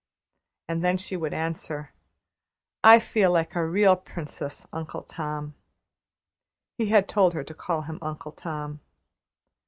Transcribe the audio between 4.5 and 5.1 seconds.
Uncle